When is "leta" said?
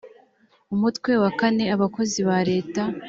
2.49-2.81